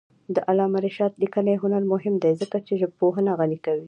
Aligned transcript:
د 0.35 0.37
علامه 0.49 0.79
رشاد 0.87 1.11
لیکنی 1.23 1.55
هنر 1.63 1.83
مهم 1.93 2.15
دی 2.23 2.33
ځکه 2.41 2.57
چې 2.65 2.79
ژبپوهنه 2.81 3.31
غني 3.39 3.57
کوي. 3.65 3.79